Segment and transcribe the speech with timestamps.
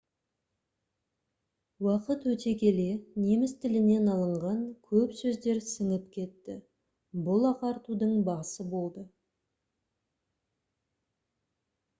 [1.87, 2.85] уақыт өте келе
[3.25, 6.57] неміс тілінен алынған көп сөздер сіңіп кетті
[7.29, 9.07] бұл ағартудың басы болды